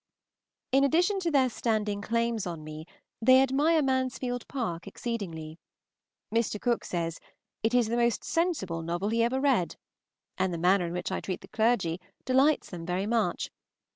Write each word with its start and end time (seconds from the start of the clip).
In 0.71 0.83
addition 0.83 1.19
to 1.19 1.29
their 1.29 1.47
standing 1.47 2.01
claims 2.01 2.47
on 2.47 2.63
me 2.63 2.87
they 3.21 3.39
admire 3.39 3.83
"Mansfield 3.83 4.47
Park" 4.47 4.87
exceedingly. 4.87 5.59
Mr. 6.33 6.59
Cooke 6.59 6.85
says 6.85 7.19
"it 7.61 7.75
is 7.75 7.87
the 7.87 7.97
most 7.97 8.23
sensible 8.23 8.81
novel 8.81 9.09
he 9.09 9.21
ever 9.21 9.39
read," 9.39 9.75
and 10.39 10.51
the 10.51 10.57
manner 10.57 10.87
in 10.87 10.93
which 10.93 11.11
I 11.11 11.19
treat 11.21 11.41
the 11.41 11.47
clergy 11.49 12.01
delights 12.25 12.71
them 12.71 12.83
very 12.83 13.05
much. 13.05 13.51